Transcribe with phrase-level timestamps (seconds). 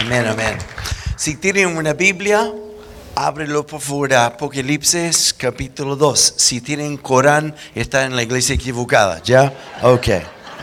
[0.00, 0.56] Amén, amén.
[1.16, 2.52] Si tienen una Biblia,
[3.16, 6.34] ábrelo por favor Apocalipsis capítulo 2.
[6.36, 9.20] Si tienen Corán, está en la iglesia equivocada.
[9.24, 9.52] ¿Ya?
[9.82, 10.06] Ok,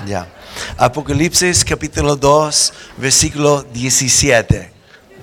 [0.07, 0.25] ya.
[0.77, 4.71] Apocalipsis capítulo 2, versículo 17.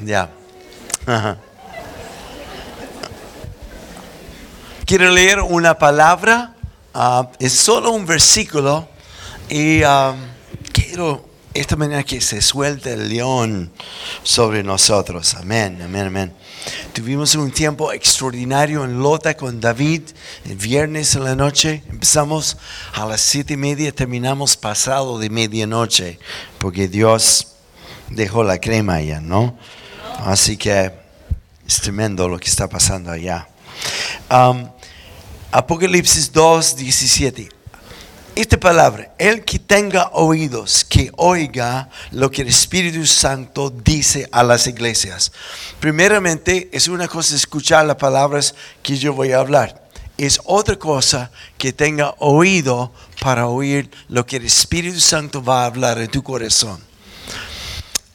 [0.05, 0.31] Ya.
[4.85, 6.55] Quiero leer una palabra,
[6.93, 8.87] ah, es solo un versículo
[9.49, 10.15] y ah,
[10.71, 13.70] quiero esta mañana que se suelte el león
[14.23, 15.34] sobre nosotros.
[15.34, 16.33] Amén, amén, amén.
[16.92, 20.02] Tuvimos un tiempo extraordinario en Lota con David
[20.45, 21.83] el viernes en la noche.
[21.91, 22.56] Empezamos
[22.95, 26.19] a las siete y media, terminamos pasado de medianoche,
[26.59, 27.48] porque Dios
[28.09, 29.59] dejó la crema allá, ¿no?
[30.25, 30.92] Así que
[31.66, 33.48] es tremendo lo que está pasando allá.
[35.50, 37.62] Apocalipsis 2, 17.
[38.34, 44.42] Esta palabra, el que tenga oídos, que oiga lo que el Espíritu Santo dice a
[44.42, 45.32] las iglesias.
[45.80, 49.86] Primeramente, es una cosa escuchar las palabras que yo voy a hablar.
[50.16, 55.67] Es otra cosa que tenga oído para oír lo que el Espíritu Santo va a
[55.67, 56.80] hablar en tu corazón.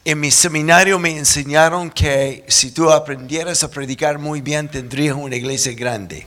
[0.04, 5.36] En mi seminario me enseñaron que si tú aprendieras a predicar muy bien, tendrías una
[5.36, 6.26] iglesia grande.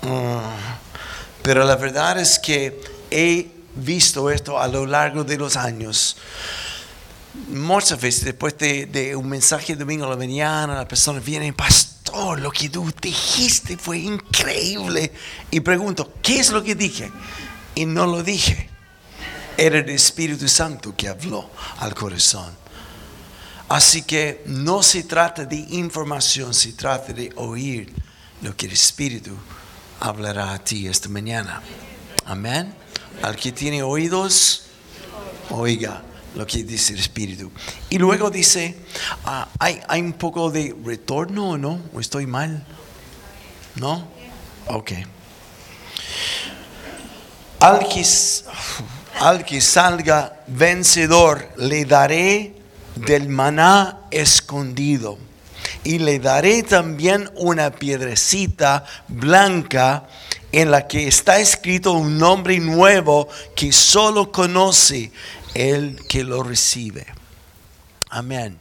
[0.00, 0.85] Mm.
[1.46, 6.16] Pero la verdad es que he visto esto a lo largo de los años.
[7.50, 12.50] Muchas veces después de, un mensaje domingo a la mañana, la persona viene, pastor, lo
[12.50, 15.12] que tú dijiste fue increíble.
[15.52, 17.12] Y pregunto, ¿qué es lo que dije?
[17.76, 18.68] Y no lo dije.
[19.56, 22.52] Era el Espíritu Santo que habló al corazón.
[23.68, 27.94] Así que no se trata de información, se trata de oír
[28.42, 29.38] lo que el Espíritu
[30.00, 31.62] hablará a ti esta mañana.
[32.24, 32.74] Amén.
[33.22, 34.64] Al que tiene oídos,
[35.50, 36.02] oiga
[36.34, 37.50] lo que dice el Espíritu.
[37.88, 38.76] Y luego dice,
[39.24, 41.80] ah, ¿hay, ¿hay, un poco de retorno o no?
[41.94, 42.64] ¿O estoy mal?
[43.76, 44.06] ¿No?
[44.66, 44.92] Ok.
[47.60, 48.04] Al que,
[49.20, 52.54] al que salga vencedor, le daré
[52.96, 55.25] del maná escondido
[55.86, 60.08] y le daré también una piedrecita blanca
[60.50, 65.12] en la que está escrito un nombre nuevo que solo conoce
[65.54, 67.06] el que lo recibe.
[68.10, 68.58] Amén.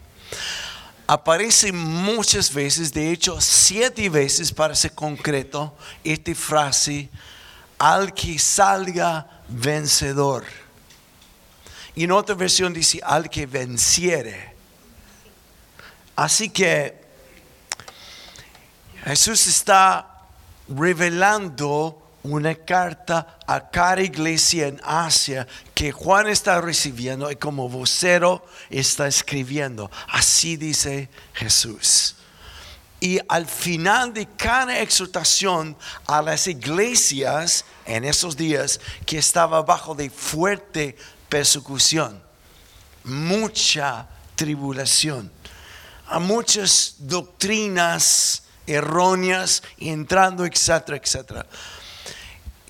[1.07, 7.09] Aparece muchas veces, de hecho siete veces para ser concreto, esta frase,
[7.79, 10.43] al que salga vencedor.
[11.95, 14.53] Y en otra versión dice, al que venciere.
[16.15, 17.04] Así que
[19.05, 20.23] Jesús está
[20.67, 28.43] revelando una carta a cada iglesia en Asia que Juan está recibiendo y como vocero
[28.71, 29.91] está escribiendo.
[30.07, 32.16] Así dice Jesús.
[32.99, 35.77] Y al final de cada exhortación
[36.07, 40.95] a las iglesias en esos días que estaba bajo de fuerte
[41.29, 42.23] persecución,
[43.03, 45.31] mucha tribulación,
[46.07, 51.45] a muchas doctrinas erróneas, entrando, etcétera, etcétera.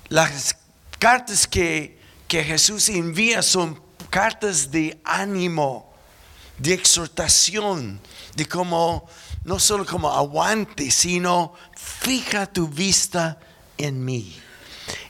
[0.08, 0.56] Las
[0.98, 1.98] cartas que,
[2.28, 3.80] que Jesús envía son
[4.10, 5.92] cartas de ánimo,
[6.58, 8.00] de exhortación,
[8.34, 9.08] de como,
[9.44, 13.38] no solo como aguante, sino fija tu vista
[13.78, 14.36] en mí.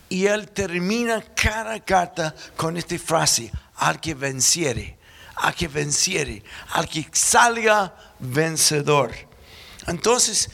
[0.09, 4.99] Y él termina cada carta con esta frase, al que venciere,
[5.37, 9.13] al que venciere, al que salga vencedor.
[9.87, 10.49] Entonces,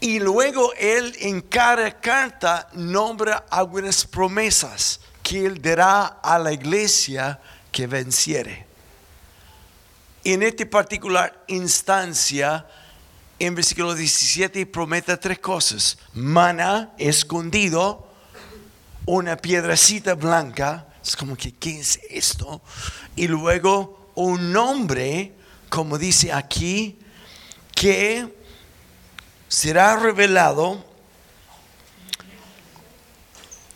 [0.00, 7.40] y luego él en cada carta nombra algunas promesas que él dará a la iglesia
[7.72, 8.66] que venciere.
[10.24, 12.66] En esta particular instancia,
[13.38, 15.98] en versículo 17 promete tres cosas.
[16.12, 18.08] Mana escondido,
[19.06, 22.60] una piedrecita blanca, es como que, ¿qué es esto?
[23.16, 25.34] Y luego un nombre,
[25.68, 26.98] como dice aquí,
[27.74, 28.37] que
[29.48, 30.84] será revelado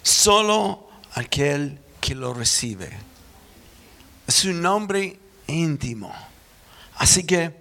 [0.02, 2.90] solo aquel que lo recibe.
[4.26, 6.14] Es un nombre íntimo.
[6.96, 7.60] Así que,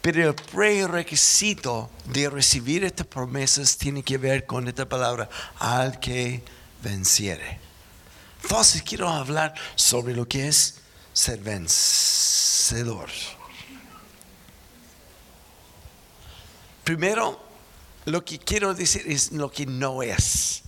[0.00, 5.28] pero el prerequisito de recibir estas promesas tiene que ver con esta palabra,
[5.58, 6.42] al que
[6.82, 7.60] venciere.
[8.42, 10.80] Entonces quiero hablar sobre lo que es
[11.12, 13.08] ser vencedor.
[16.84, 17.40] Primero,
[18.06, 20.62] lo que quiero decir es lo que no es.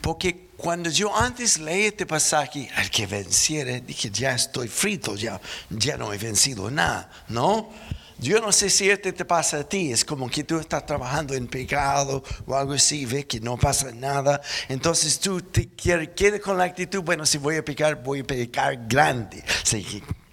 [0.00, 5.40] Porque cuando yo antes leí este pasaje, al que venciere, dije, ya estoy frito, ya,
[5.70, 7.70] ya no he vencido nada, ¿no?
[8.18, 11.34] Yo no sé si este te pasa a ti, es como que tú estás trabajando
[11.34, 14.40] en pecado o algo así, ves que no pasa nada.
[14.68, 16.10] Entonces tú te quieres,
[16.40, 19.42] con la actitud, bueno, si voy a pecar, voy a pecar grande.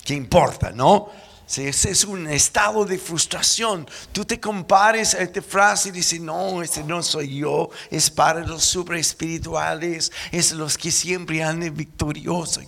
[0.03, 1.09] ¿qué, importa, no?
[1.57, 6.61] Ese es un estado de frustración, tú te compares a esta frase y dices, no,
[6.61, 12.65] ese no soy yo, es para los super espirituales, es los que siempre andan victoriosos.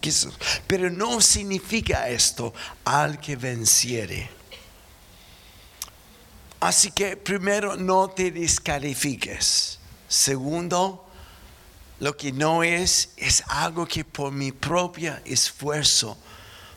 [0.67, 2.53] Pero no significa esto
[2.83, 4.29] al que venciere.
[6.59, 9.79] Así que primero no te descalifiques.
[10.07, 11.05] Segundo,
[11.99, 16.17] lo que no es es algo que por mi propio esfuerzo,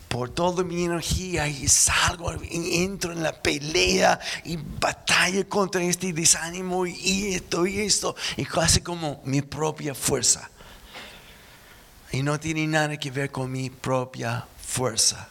[0.08, 6.12] por toda mi energía y salgo y entro en la pelea y batalla contra este
[6.12, 10.48] desánimo y esto y esto y casi como mi propia fuerza.
[12.12, 15.28] Y no tiene nada que ver con mi propia fuerza.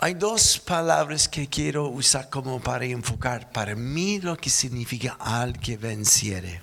[0.00, 5.58] Hay dos palabras que quiero usar como para enfocar para mí lo que significa al
[5.58, 6.60] que venciere.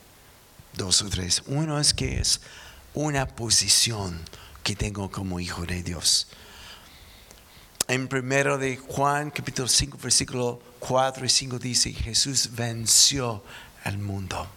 [0.74, 1.44] Dos o tres.
[1.48, 2.40] Uno es que es
[2.94, 4.22] una posición
[4.66, 6.26] que tengo como hijo de Dios.
[7.88, 13.44] En primero de Juan capítulo 5 versículo 4 y 5 dice, Jesús venció
[13.84, 14.48] al mundo.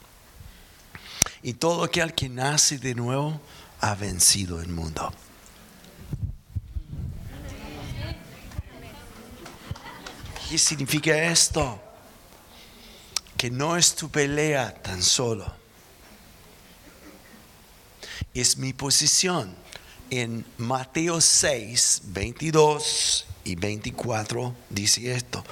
[1.43, 3.39] Y todo aquel que nace de nuevo
[3.83, 5.13] ha vencido el mundo.
[10.49, 11.79] ¿Qué significa esto?
[13.37, 15.55] Que no es tu pelea tan solo.
[18.33, 19.68] Es mi posición.
[20.11, 25.45] En Mateo 6, 22 y 24 dice esto.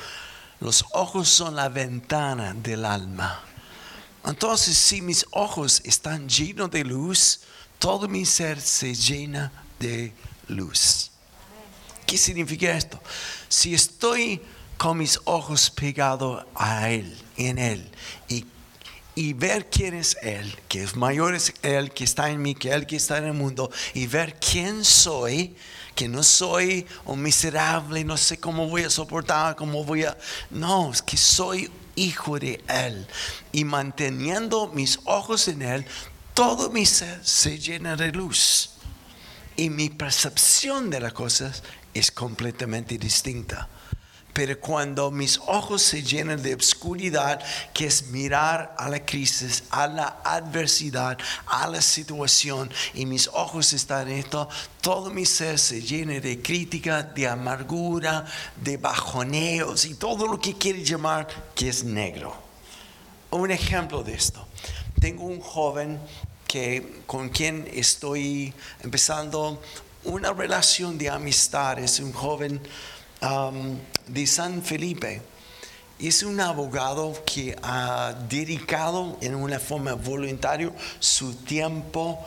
[0.60, 3.42] Los ojos son la ventana del alma.
[4.24, 7.40] Entonces, si mis ojos están llenos de luz,
[7.78, 10.12] todo mi ser se llena de
[10.48, 11.10] luz.
[12.06, 13.00] ¿Qué significa esto?
[13.48, 14.40] Si estoy
[14.78, 17.90] con mis ojos pegados a Él, en Él,
[18.28, 18.46] y,
[19.16, 22.70] y, ver quién es Él, que es mayor es Él que está en mí, que
[22.72, 25.56] Él que está en el mundo, y ver quién soy,
[25.94, 30.16] que no soy un miserable, no sé cómo voy a soportar, cómo voy a...
[30.50, 33.06] No, es que soy hijo de Él.
[33.50, 35.86] Y manteniendo mis ojos en Él,
[36.34, 38.70] todo mi ser se llena de luz.
[39.56, 41.62] Y mi percepción de las cosas
[41.94, 43.68] es completamente distinta.
[44.36, 47.42] Pero cuando mis ojos se llenan de obscuridad,
[47.72, 51.16] que es mirar a la crisis, a la adversidad,
[51.46, 54.46] a la situación, y mis ojos están en esto,
[54.82, 60.52] todo mi ser se llena de crítica, de amargura, de bajoneos y todo lo que
[60.52, 62.36] quiere llamar que es negro.
[63.30, 64.46] Un ejemplo de esto.
[65.00, 65.98] Tengo un joven
[66.46, 68.52] que, con quien estoy
[68.82, 69.62] empezando
[70.04, 71.78] una relación de amistad.
[71.78, 72.60] Es un joven
[73.26, 75.20] Um, de San Felipe.
[75.98, 80.70] Es un abogado que ha dedicado en una forma voluntaria
[81.00, 82.24] su tiempo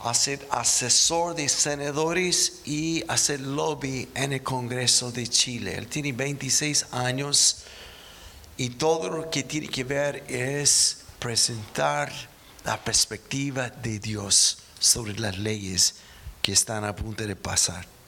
[0.00, 5.76] a ser asesor de senadores y hacer lobby en el Congreso de Chile.
[5.78, 7.62] Él tiene 26 años
[8.58, 12.12] y todo lo que tiene que ver es presentar
[12.64, 15.94] la perspectiva de Dios sobre las leyes
[16.42, 17.99] que están a punto de pasar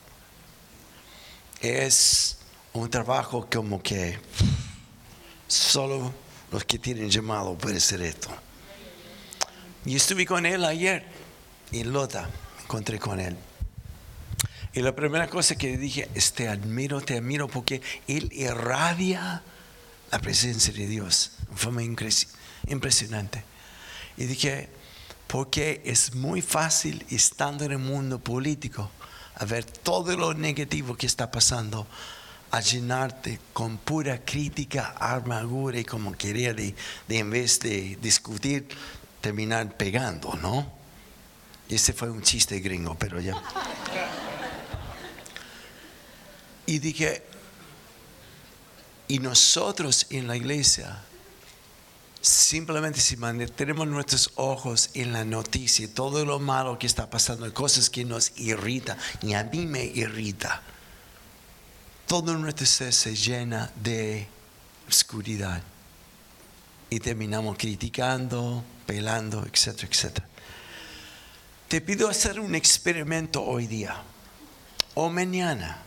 [1.63, 2.39] es
[2.73, 4.19] un trabajo como que
[5.47, 6.13] solo
[6.51, 8.29] los que tienen llamado pueden hacer esto.
[9.85, 11.05] Y estuve con él ayer
[11.71, 12.29] en Lota,
[12.63, 13.37] encontré con él.
[14.75, 19.43] Y la primera cosa que dije es te admiro, te admiro porque él irradia
[20.11, 23.45] la presencia de Dios forma impresionante.
[24.17, 24.69] Y dije,
[25.27, 28.91] porque es muy fácil estando en el mundo político
[29.43, 31.85] a ver todo lo negativo que está pasando,
[32.53, 36.77] a llenarte con pura crítica, amargura y como quería de,
[37.09, 38.69] en vez de discutir,
[39.21, 40.71] terminar pegando, ¿no?
[41.69, 43.35] Ese fue un chiste gringo, pero ya.
[46.67, 47.25] Y dije,
[49.09, 51.03] y nosotros en la iglesia
[52.23, 57.91] Simplemente si mantenemos nuestros ojos en la noticia, todo lo malo que está pasando, cosas
[57.91, 60.63] que nos irritan, y a mí me irrita,
[62.07, 64.29] todo nuestro ser se llena de
[64.89, 65.65] oscuridad.
[66.91, 70.29] Y terminamos criticando, pelando, etcétera, etcétera.
[71.67, 74.01] Te pido hacer un experimento hoy día
[74.95, 75.79] o mañana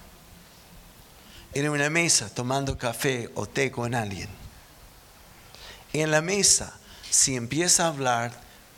[1.54, 4.45] en una mesa tomando café o té con alguien
[6.02, 6.74] en la mesa,
[7.10, 8.32] si empieza a hablar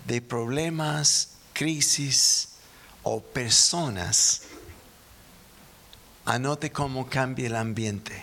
[0.06, 2.50] de problemas, crisis
[3.04, 4.44] o personas,
[6.26, 8.22] anote cómo cambia el ambiente.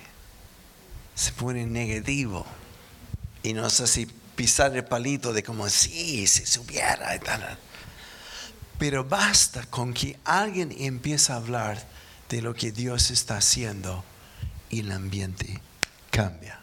[1.15, 2.47] Se pone negativo.
[3.43, 7.59] Y no sé si pisar el palito de como si se subiera y tal.
[8.79, 11.87] Pero basta con que alguien empiece a hablar
[12.29, 14.05] de lo que Dios está haciendo
[14.71, 15.61] y el ambiente
[16.11, 16.59] cambia.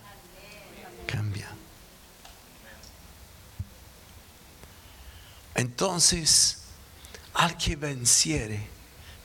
[1.07, 1.60] Cambia.
[5.55, 6.58] Entonces,
[7.34, 8.67] al que venciere,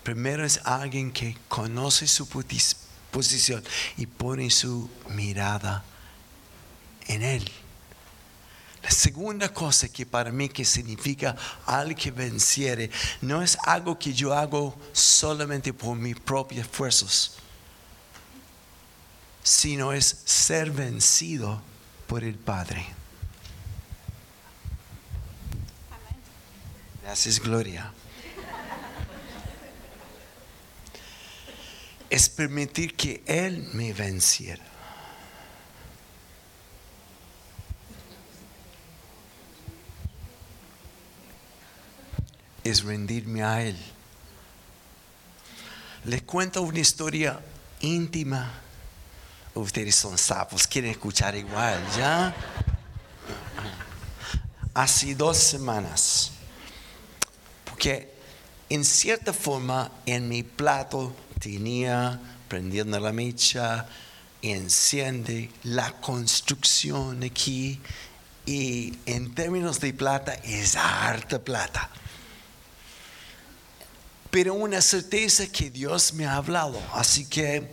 [0.02, 3.64] primero es alguien que conoce su posición
[3.96, 5.84] y pone su mirada
[7.08, 7.50] en él.
[8.82, 11.34] La segunda cosa que para mí que significa
[11.66, 12.88] al que venciere
[13.20, 17.32] no es algo que yo hago solamente por mis propios esfuerzos,
[19.42, 21.60] sino es ser vencido
[22.06, 22.95] por el Padre.
[27.06, 27.92] Gracias, Gloria.
[32.10, 34.64] Es permitir que Él me venciera.
[42.64, 43.78] es rendirme a Él.
[46.06, 47.38] Les cuento una historia
[47.78, 48.50] íntima.
[49.54, 52.34] Ustedes son sapos, quieren escuchar igual, ¿ya?
[54.74, 56.35] Hace dos semanas.
[57.76, 58.10] Porque
[58.70, 62.18] en cierta forma en mi plato tenía
[62.48, 63.86] prendiendo la mecha,
[64.40, 67.78] enciende la construcción aquí
[68.46, 71.90] y en términos de plata es harta plata
[74.36, 76.78] pero una certeza que Dios me ha hablado.
[76.92, 77.70] Así que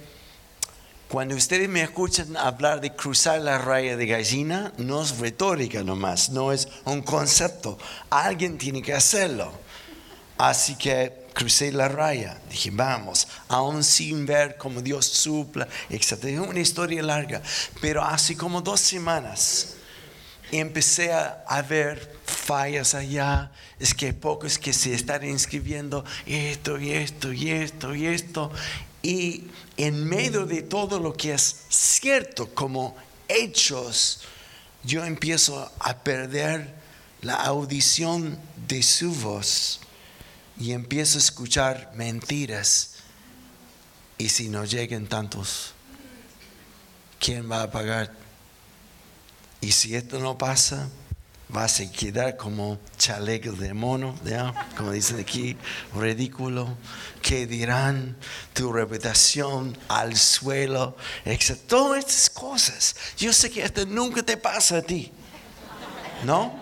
[1.10, 6.30] cuando ustedes me escuchan hablar de cruzar la raya de gallina, no es retórica nomás,
[6.30, 7.78] no es un concepto.
[8.10, 9.52] Alguien tiene que hacerlo.
[10.38, 12.40] Así que crucé la raya.
[12.50, 16.26] Dije, vamos, aún sin ver cómo Dios supla, etc.
[16.26, 17.42] Es una historia larga.
[17.82, 19.76] Pero hace como dos semanas
[20.52, 22.14] empecé a ver
[22.44, 27.96] fallas allá, es que hay pocos que se están inscribiendo esto y esto y esto
[27.96, 28.52] y esto.
[29.02, 29.46] Y
[29.78, 32.96] en medio de todo lo que es cierto como
[33.28, 34.22] hechos,
[34.84, 36.74] yo empiezo a perder
[37.22, 38.38] la audición
[38.68, 39.80] de su voz
[40.60, 42.92] y empiezo a escuchar mentiras.
[44.18, 45.74] Y si no llegan tantos,
[47.20, 48.14] ¿quién va a pagar?
[49.60, 50.90] Y si esto no pasa,
[51.50, 54.16] vas a quedar como chaleco de mono,
[54.76, 55.56] como dicen aquí,
[55.96, 56.78] ridículo,
[57.22, 58.18] que dirán
[58.54, 61.58] tu reputación al suelo, etc.
[61.68, 62.96] Todas estas cosas.
[63.18, 65.12] Yo sé que esto nunca te pasa a ti,
[66.24, 66.60] ¿no?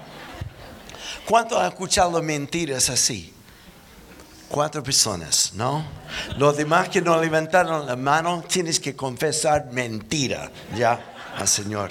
[1.25, 3.30] ¿Cuántos han escuchado mentiras así?
[4.51, 5.85] Cuatro personas, ¿no?
[6.37, 11.15] Los demás que no levantaron la mano, tienes que confesar mentira, ¿ya?
[11.37, 11.89] Al Señor.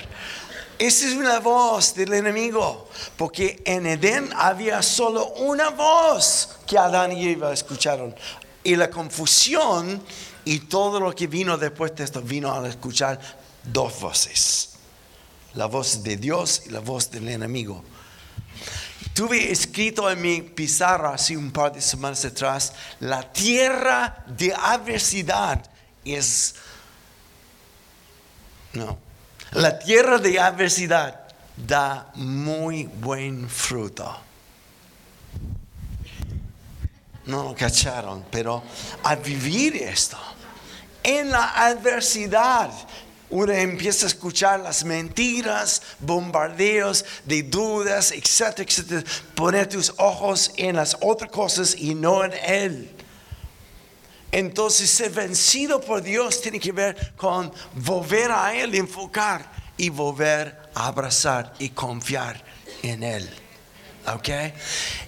[0.78, 7.12] Esa es una voz del enemigo, porque en Edén había solo una voz que Adán
[7.12, 8.14] y Eva escucharon.
[8.62, 10.02] Y la confusión
[10.44, 13.18] y todo lo que vino después de esto vino a escuchar
[13.64, 14.70] dos voces.
[15.54, 17.82] La voz de Dios y la voz del enemigo.
[19.14, 25.62] Tuve escrito en mi pizarra hace un par de semanas atrás, la tierra de adversidad
[26.04, 26.54] es...
[28.72, 28.98] No,
[29.52, 31.20] la tierra de adversidad
[31.56, 34.16] da muy buen fruto.
[37.26, 38.62] No lo cacharon, pero
[39.02, 40.18] a vivir esto,
[41.02, 42.70] en la adversidad,
[43.30, 49.04] uno empieza a escuchar las mentiras, bombardeos de dudas, etcétera, etcétera.
[49.34, 52.90] Poner tus ojos en las otras cosas y no en Él.
[54.32, 60.70] Entonces ser vencido por Dios tiene que ver con volver a Él, enfocar y volver
[60.74, 62.42] a abrazar y confiar
[62.82, 63.28] en Él.
[64.06, 64.28] ¿Ok?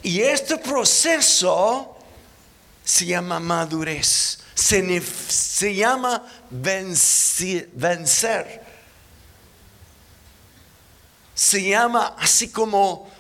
[0.02, 1.97] Y este proceso
[2.85, 7.82] se llama madurez, se, llama vencer.
[11.35, 13.11] Se llama así como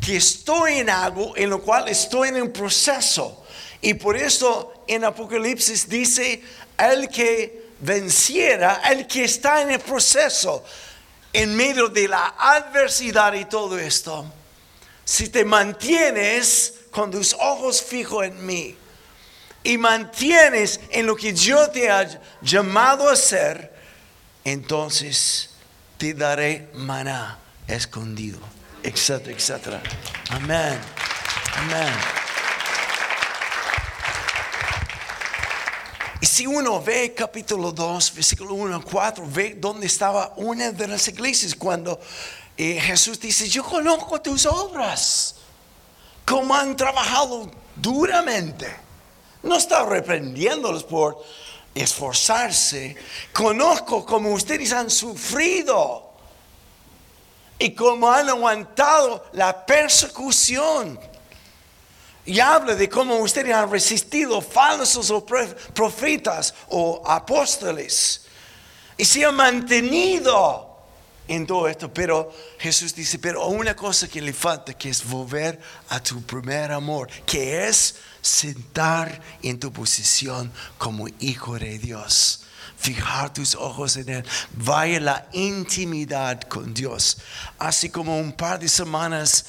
[0.00, 3.44] que estoy en algo en lo cual estoy en un proceso.
[3.80, 6.42] Y por eso en Apocalipsis dice,
[6.78, 10.64] el que venciera, el que está en el proceso,
[11.32, 14.26] en medio de la adversidad y todo esto,
[15.04, 18.76] si te mantienes con tus ojos fijos en mí
[19.62, 23.72] y mantienes en lo que yo te he llamado a hacer,
[24.44, 25.50] entonces
[25.98, 28.40] te daré maná escondido
[28.82, 29.82] etcétera, etcétera.
[30.30, 30.78] Amén.
[31.56, 31.94] Amén.
[36.20, 40.86] Y si uno ve capítulo 2, versículo 1 a 4, ve dónde estaba una de
[40.86, 41.98] las iglesias cuando
[42.56, 45.36] eh, Jesús dice, yo conozco tus obras,
[46.26, 48.89] cómo han trabajado duramente.
[49.42, 51.22] No está reprendiéndolos por
[51.74, 52.96] esforzarse.
[53.32, 56.10] Conozco cómo ustedes han sufrido
[57.58, 60.98] y cómo han aguantado la persecución
[62.24, 65.12] y habla de cómo ustedes han resistido falsos
[65.74, 68.26] profetas o apóstoles.
[68.96, 70.70] Y se han mantenido
[71.26, 71.92] en todo esto.
[71.92, 76.72] Pero Jesús dice, pero una cosa que le falta, que es volver a tu primer
[76.72, 82.44] amor, que es sentar en tu posición como hijo de Dios.
[82.76, 84.24] Fijar tus ojos en Él.
[84.54, 87.18] Vaya la intimidad con Dios.
[87.58, 89.46] Así como un par de semanas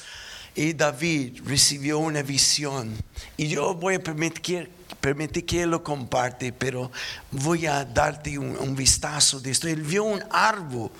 [0.54, 2.94] y David recibió una visión.
[3.36, 6.90] Y yo voy a permitir, permitir que lo comparte, pero
[7.30, 9.68] voy a darte un, vistazo de esto.
[9.68, 10.90] Él vio un árbol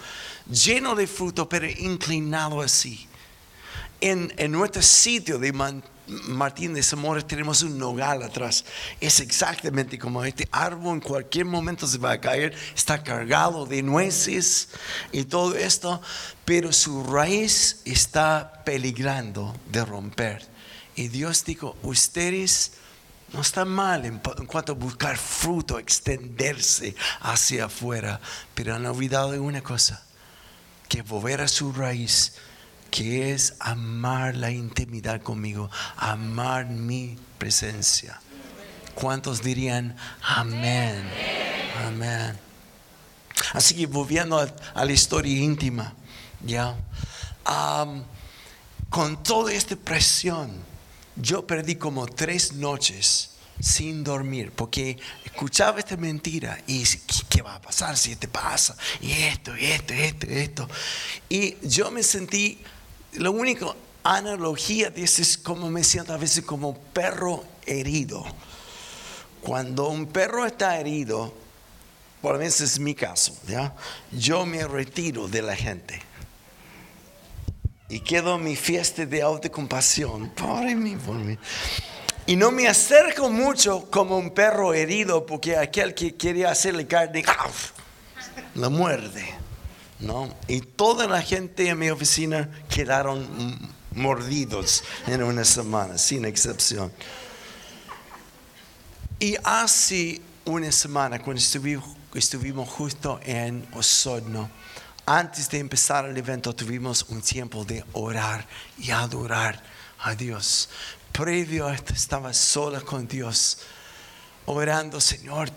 [0.50, 3.06] lleno de fruto, pero inclinado así.
[4.00, 5.52] En, en nuestro sitio de
[6.06, 8.64] Martín de Zamora tenemos un nogal atrás.
[9.00, 12.54] Es exactamente como este árbol en cualquier momento se va a caer.
[12.74, 14.68] Está cargado de nueces
[15.12, 16.00] y todo esto,
[16.44, 20.46] pero su raíz está peligrando de romper.
[20.94, 22.72] Y Dios dijo, ustedes
[23.32, 28.20] no están mal en, cuanto a buscar fruto, extenderse hacia afuera,
[28.54, 30.04] pero han olvidado de una cosa,
[30.88, 32.34] que volver a su raíz
[32.92, 38.20] que es amar la intimidad conmigo, amar mi presencia.
[38.94, 41.02] ¿Cuántos dirían amén?
[41.86, 42.38] Amén.
[43.54, 45.94] Así que volviendo a, la historia íntima,
[46.44, 46.76] ya,
[48.90, 50.50] con toda esta presión,
[51.16, 56.84] yo perdí como tres noches sin dormir, porque escuchaba esta mentira y
[57.30, 58.76] ¿qué va a pasar si te pasa?
[59.00, 60.68] Y esto, y esto, y esto, y esto.
[61.30, 62.58] Y yo me sentí
[63.14, 63.66] la única
[64.02, 68.24] analogía de eso es como me siento a veces como perro herido.
[69.42, 71.32] Cuando un perro está herido,
[72.20, 73.74] por lo es mi caso, ¿ya?
[74.12, 76.00] yo me retiro de la gente.
[77.88, 80.30] Y quedo en mi fiesta de autocompasión.
[80.30, 81.36] Pobre mí, por mí.
[82.24, 87.22] Y no me acerco mucho como un perro herido, porque aquel que quería hacerle carne,
[88.54, 89.41] la muerde.
[90.02, 90.28] ¿No?
[90.48, 93.26] Y toda la gente en mi oficina quedaron
[93.94, 96.92] mordidos en una semana, sin excepción.
[99.18, 104.50] Y hace una semana, cuando estuvimos, justo en Osorno,
[105.06, 108.46] antes de empezar el evento tuvimos un tiempo de orar
[108.78, 109.62] y adorar
[110.00, 110.68] a Dios.
[111.12, 113.58] Previo a esto estaba sola con Dios,
[114.46, 115.50] orando, Señor,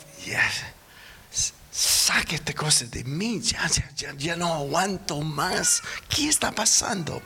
[1.76, 5.82] saque esta cosa de mí, ya, ya, ya, no aguanto más.
[6.08, 7.22] ¿Qué está pasando?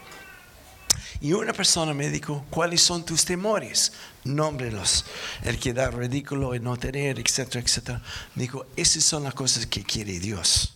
[1.22, 3.92] Y una persona me dijo, ¿cuáles son tus temores?
[4.24, 5.06] Nómbrelos.
[5.44, 8.02] El quedar ridículo, el no tener, etcétera, etcétera.
[8.34, 10.74] Dijo, esas son las cosas que quiere Dios.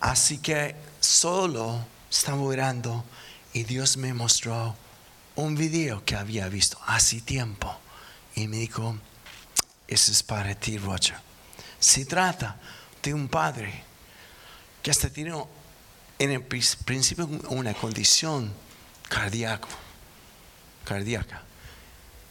[0.00, 3.04] Así que solo estaba orando
[3.52, 4.74] y Dios me mostró
[5.36, 7.78] un video que había visto hace tiempo.
[8.34, 8.96] Y me dijo,
[9.92, 11.16] eso es para ti, Roger.
[11.78, 12.56] Se trata
[13.02, 13.84] de un padre
[14.82, 15.34] que hasta tiene
[16.18, 18.52] en el principio una condición
[19.08, 19.68] cardíaca,
[20.84, 21.42] cardíaca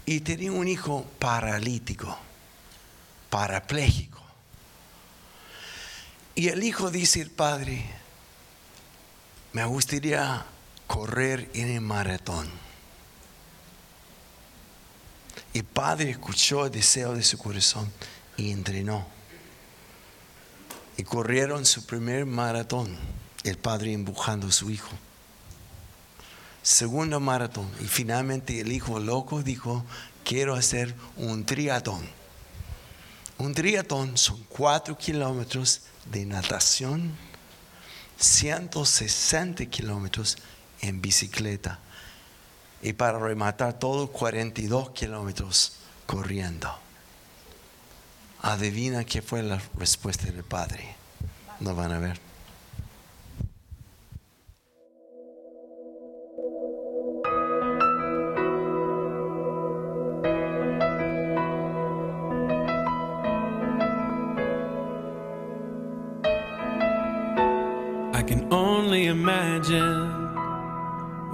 [0.06, 2.18] y tenía un hijo paralítico,
[3.30, 4.20] parapléjico.
[6.34, 7.86] Y el hijo dice padre,
[9.54, 10.46] me gustaría
[10.88, 12.50] correr en el maratón.
[15.54, 17.92] El padre escuchó el deseo de su corazón
[18.38, 19.06] y entrenó.
[20.96, 22.98] Y corrieron su primer maratón,
[23.44, 24.92] el padre empujando a su hijo.
[26.64, 27.70] Segundo maratón.
[27.82, 29.84] Y finalmente el hijo loco dijo,
[30.24, 32.02] quiero hacer un triatón.
[33.38, 37.12] Un triatón son cuatro kilómetros de natación,
[38.18, 40.38] 160 kilómetros
[40.82, 41.80] en bicicleta
[42.82, 45.74] y para rematar todo 42 kilómetros
[46.06, 46.70] corriendo.
[48.42, 50.96] Adivina qué fue la respuesta del Padre.
[51.60, 52.20] Lo van a ver.
[68.14, 70.01] I can only imagine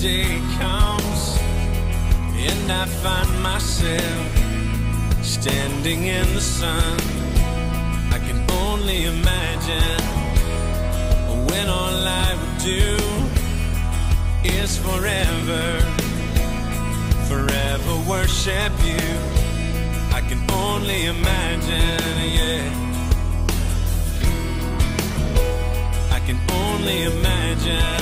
[0.00, 1.36] Day comes
[2.48, 6.98] and I find myself standing in the sun.
[8.10, 10.02] I can only imagine
[11.48, 12.96] when all I would do
[14.42, 15.80] is forever,
[17.28, 19.06] forever worship you.
[20.16, 22.64] I can only imagine, yeah.
[26.10, 27.99] I can only imagine.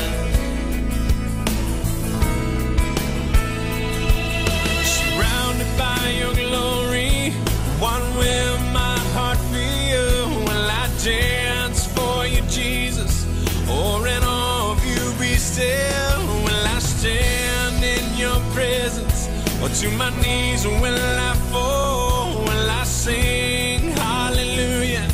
[19.68, 20.96] Or to my knees will
[21.30, 22.38] I fall?
[22.40, 25.06] Will I sing hallelujah?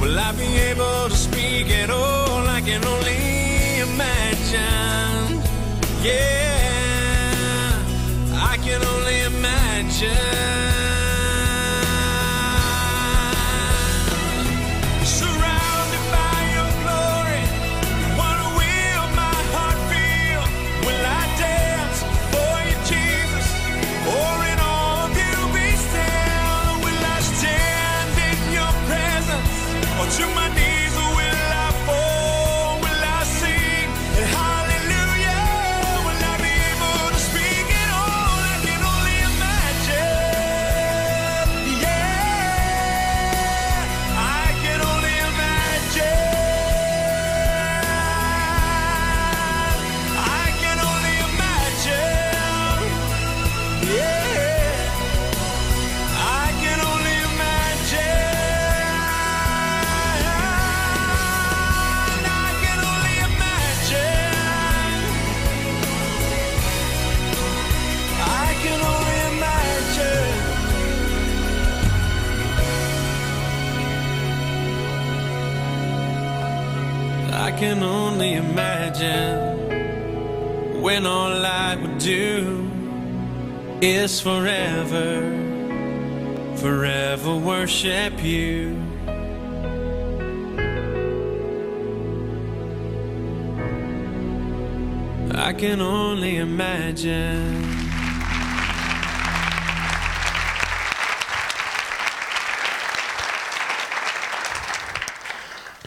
[0.00, 2.46] Will I be able to speak at all?
[2.46, 5.42] I can only imagine.
[6.02, 6.43] Yeah,
[83.84, 85.20] is forever,
[86.56, 88.80] forever worship you.
[95.34, 97.62] I can only imagine.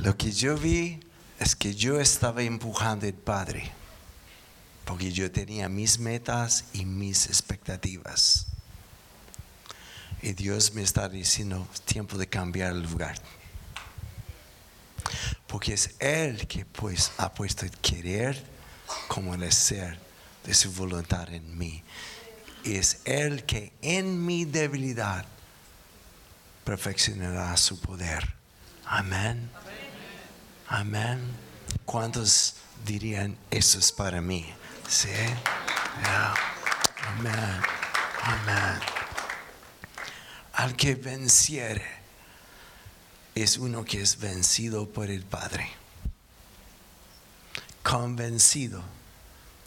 [0.03, 0.99] Lo que yo vi
[1.39, 3.71] es que yo estaba empujando al Padre,
[4.87, 8.47] porque yo tenía mis metas y mis expectativas.
[10.21, 13.19] Y Dios me está diciendo, tiempo de cambiar el lugar.
[15.45, 18.41] Porque es Él que pues, ha puesto el querer
[19.09, 19.99] como el ser
[20.45, 21.83] de su voluntad en mí.
[22.63, 25.25] Y es Él que en mi debilidad
[26.63, 28.35] perfeccionará su poder.
[28.85, 29.49] Amén.
[30.69, 31.19] Amén.
[31.83, 34.45] ¿Cuántos dirían eso es para mí?
[34.89, 35.09] Sí.
[37.01, 37.61] Amén.
[38.23, 38.79] Amén.
[40.53, 41.85] Al que venciere
[43.35, 45.69] es uno que es vencido por el Padre.
[47.83, 48.81] Convencido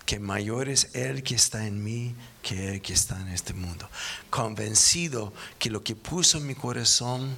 [0.07, 3.91] que mayor es Él que está en mí que Él que está en este mundo.
[4.31, 7.37] Convencido que lo que puso en mi corazón,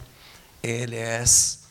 [0.63, 1.63] Él es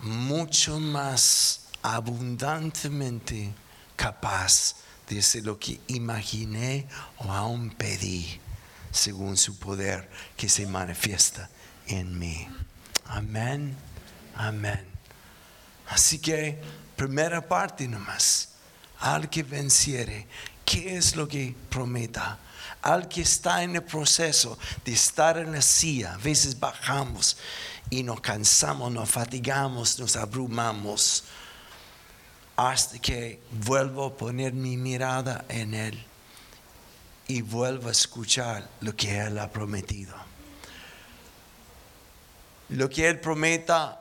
[0.00, 3.52] mucho más abundantemente
[3.96, 6.86] capaz desde lo que imaginé
[7.18, 8.40] o aún pedí,
[8.90, 11.50] según su poder que se manifiesta
[11.86, 12.48] en mí.
[13.06, 13.76] Amén,
[14.34, 14.86] amén.
[15.88, 16.60] Así que,
[16.96, 18.50] primera parte nomás,
[19.00, 20.26] al que venciere,
[20.64, 22.38] ¿qué es lo que prometa?
[22.80, 27.36] Al que está en el proceso de estar en la silla, a veces bajamos
[27.90, 31.24] y nos cansamos, nos fatigamos, nos abrumamos,
[32.56, 36.04] hasta que vuelvo a poner mi mirada en Él
[37.26, 40.14] y vuelvo a escuchar lo que Él ha prometido.
[42.68, 44.00] Lo que Él prometa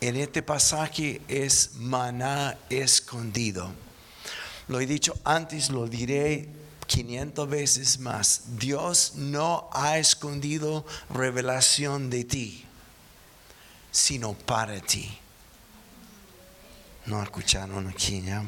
[0.00, 3.72] en este pasaje es maná escondido.
[4.68, 6.48] Lo he dicho antes, lo diré
[6.86, 8.58] 500 veces más.
[8.58, 12.64] Dios no ha escondido revelación de ti,
[13.90, 15.18] sino para ti.
[17.06, 18.42] No escucharon aquí, ¿ya?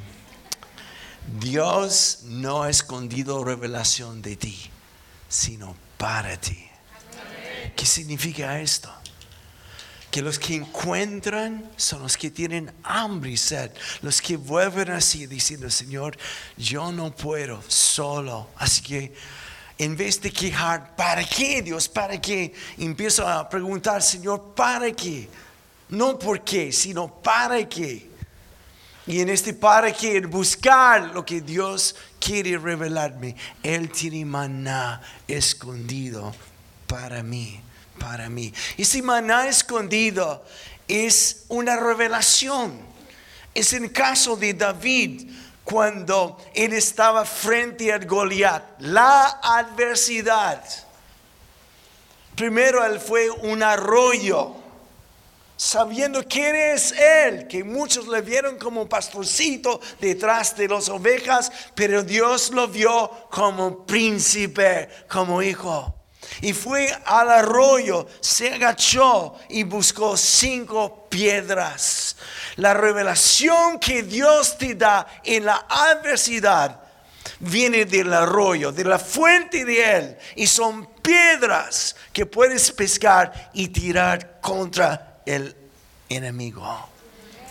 [1.41, 4.59] Dios no ha escondido revelación de ti,
[5.29, 6.67] sino para ti.
[7.75, 8.91] ¿Qué significa esto?
[10.11, 15.27] Que los que encuentran son los que tienen hambre y sed, los que vuelven así
[15.27, 16.17] diciendo, Señor,
[16.57, 18.49] yo no puedo solo.
[18.57, 19.13] Así que
[19.77, 21.89] en vez de quejar, ¿para qué Dios?
[21.89, 22.55] ¿Para qué?
[22.79, 25.29] Empiezo a preguntar, Señor, ¿para qué?
[25.91, 28.16] No por qué, sino para qué.
[29.07, 33.37] Y en este para qué, buscar lo que Dios quiere revelarme.
[33.63, 36.35] Él tiene maná escondido
[36.89, 37.61] para mí,
[38.01, 38.53] para mí.
[38.77, 40.45] Y si maná escondido
[40.89, 42.81] es una revelación.
[43.55, 45.31] Es el caso de David
[45.63, 50.63] cuando él estaba frente al Goliat, la adversidad.
[52.35, 54.66] Primero él fue un arroyo
[55.57, 62.03] sabiendo quién es Él, que muchos le vieron como pastorcito detrás de las ovejas, pero
[62.03, 65.95] Dios lo vio como príncipe, como hijo.
[66.41, 72.17] Y fue al arroyo, se agachó y buscó cinco piedras.
[72.57, 76.81] La revelación que Dios te da en la adversidad
[77.41, 80.19] viene del arroyo, de la fuente de Él.
[80.35, 85.55] Y son piedras que puedes pescar y tirar contra el
[86.09, 86.65] enemigo.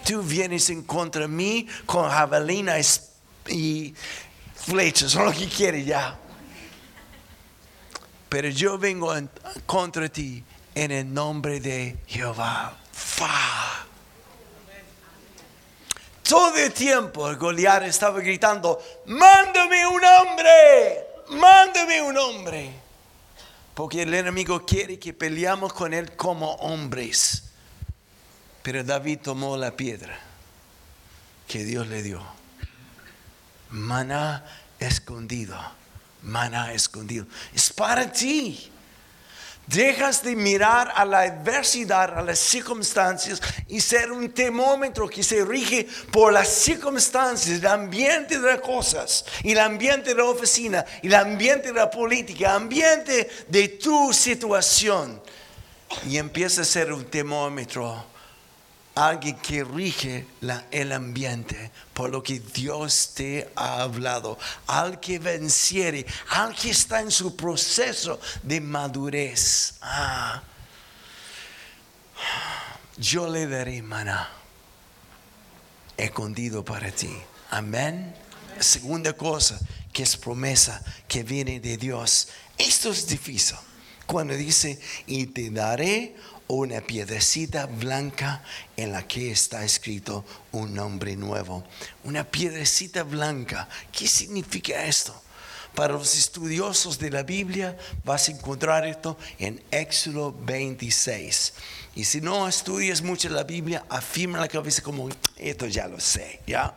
[0.05, 3.11] Tú vienes en contra de mí con javelinas
[3.47, 3.93] y
[4.55, 6.17] flechas, lo que quieres ya.
[8.29, 9.29] Pero yo vengo en
[9.65, 12.77] contra ti en el nombre de Jehová.
[16.27, 22.71] Todo el tiempo Goliat estaba gritando, mándame un hombre, mándame un hombre.
[23.75, 27.44] Porque el enemigo quiere que peleamos con él como hombres.
[28.65, 30.17] Pero David tomó la piedra
[31.47, 32.19] que Dios le dio.
[33.69, 34.43] Maná
[34.79, 35.55] escondido.
[36.23, 37.27] Maná escondido.
[37.53, 38.71] Es para ti.
[39.67, 45.45] Dejas de mirar a la adversidad, a las circunstancias y ser un termómetro que se
[45.45, 50.83] rige por las circunstancias, el ambiente de las cosas, y el ambiente de la oficina,
[51.03, 55.21] y el ambiente de la política, el ambiente de tu situación.
[56.07, 58.14] Y empieza a ser un termómetro
[58.95, 60.25] alguien que rige
[60.71, 67.01] el ambiente por lo que Dios te ha hablado, al que venciere, al que está
[67.01, 69.75] en su proceso de madurez.
[69.81, 70.41] Ah,
[72.97, 74.29] yo le daré maná
[75.97, 77.15] escondido para ti.
[77.51, 78.15] Amén.
[78.59, 79.59] Segunda cosa
[79.91, 82.29] que es promesa que viene de Dios.
[82.57, 83.57] Esto es difícil.
[84.05, 86.15] Cuando dice, y te daré
[86.47, 88.43] una piedrecita blanca
[88.77, 91.63] en la que está escrito un nombre nuevo.
[92.03, 93.67] Una piedrecita blanca.
[93.91, 95.19] ¿Qué significa esto?
[95.73, 101.53] Para los estudiosos de la Biblia vas a encontrar esto en Éxodo 26.
[101.95, 106.41] Y si no estudias mucho la Biblia, afirma la cabeza como, esto ya lo sé,
[106.45, 106.75] ¿ya?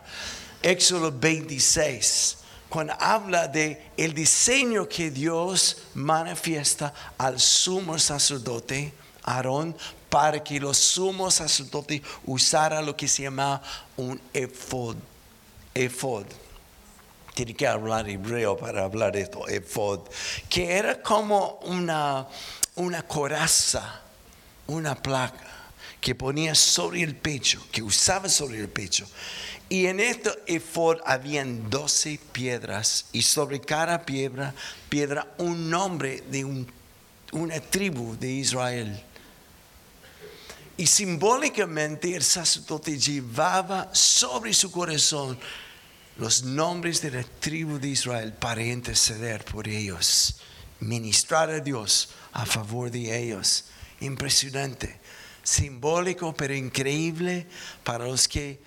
[0.62, 8.92] Éxodo 26 cuando habla de el diseño que Dios manifiesta al sumo sacerdote
[9.28, 9.76] Aarón
[10.08, 13.62] para que los sumos sacerdotes usara lo que se llama
[13.96, 14.96] un efod.
[15.74, 16.26] Efod.
[17.34, 20.00] Tiene que hablar hebreo para hablar esto, efod.
[20.48, 22.26] Que era como una,
[22.74, 24.00] una coraza,
[24.66, 25.46] una placa
[26.00, 29.06] que ponía sobre el pecho, que usaba sobre el pecho.
[29.68, 34.54] Y en este efod habían doce piedras y sobre cada piedra,
[34.88, 36.44] piedra un nombre de
[37.32, 39.04] una tribu de Israel.
[40.78, 45.36] Y simbólicamente el sacerdote llevaba sobre su corazón
[46.18, 50.36] los nombres de la tribu de Israel para interceder por ellos,
[50.78, 53.64] ministrar a Dios a favor de ellos.
[54.00, 55.00] Impresionante,
[55.42, 57.48] simbólico pero increíble
[57.82, 58.60] para los que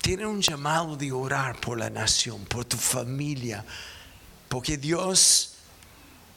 [0.00, 3.64] tienen un llamado de orar por la nación, por tu familia,
[4.48, 5.54] porque Dios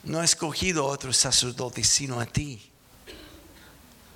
[0.02, 2.67] no ha escogido a otros sacerdotes sino a ti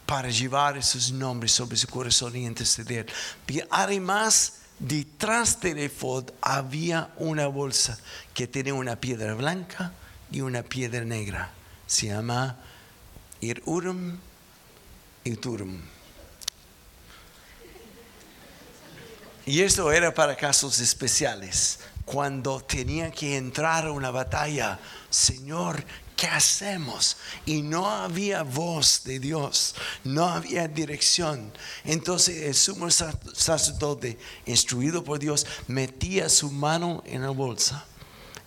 [0.07, 3.07] para llevar esos nombres sobre su corazón y interceder.
[3.47, 7.99] Y además, detrás del efod había una bolsa
[8.35, 9.93] que tenía una piedra blanca
[10.31, 11.51] y una piedra negra.
[11.87, 12.57] Se llama
[13.41, 14.19] Ir Urim
[15.25, 15.81] y Turum.
[19.45, 21.81] Y esto era para casos especiales.
[22.05, 24.79] Cuando tenía que entrar a una batalla,
[25.11, 25.85] Señor,
[26.23, 27.17] ¿qué hacemos?
[27.47, 31.53] Y no había voz de Dios, no había dirección.
[31.83, 37.87] Entonces el sumo sa- sacerdote, instruido por Dios, metía su mano en la bolsa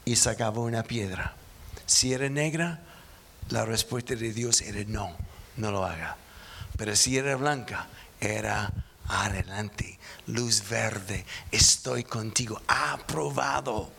[0.06, 1.36] y sacaba una piedra.
[1.86, 2.82] Si era negra,
[3.50, 5.14] la respuesta de Dios era no,
[5.58, 6.16] no lo haga.
[6.78, 7.90] Pero si era blanca,
[8.22, 8.72] era
[9.10, 13.92] adelante, luz verde, estoy contigo, aprobado.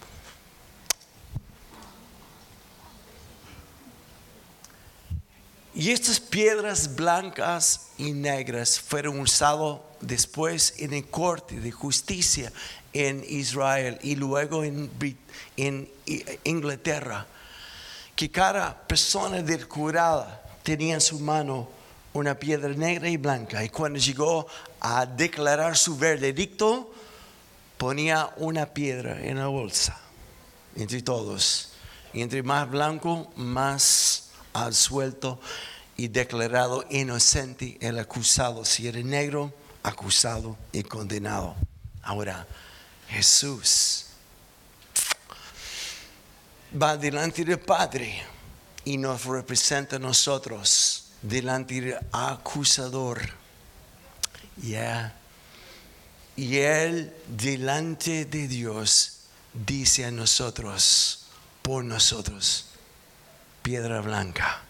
[5.79, 12.51] Y estas piedras blancas y negras fueron usadas después en el corte de justicia
[12.95, 14.91] en Israel y luego en,
[16.45, 17.27] Inglaterra.
[18.15, 21.69] Que cada persona del curada tenía en su mano
[22.15, 23.63] una piedra negra y blanca.
[23.63, 24.47] Y cuando llegó
[24.81, 26.91] a declarar su veredicto,
[27.77, 30.01] ponía una piedra en la bolsa
[30.75, 31.73] entre todos.
[32.15, 34.26] Y entre más blanco, más
[34.65, 35.41] al suelto
[35.97, 38.65] y declarado inocente el acusado.
[38.65, 41.55] Si era negro, acusado y condenado.
[42.03, 42.47] Ahora,
[43.09, 44.07] Jesús
[46.81, 48.23] va delante del Padre
[48.85, 53.21] y nos representa a nosotros delante del acusador.
[54.63, 59.13] Y Él delante de Dios
[59.53, 61.27] dice a nosotros,
[61.63, 62.66] por nosotros,
[63.67, 64.61] piedra blanca.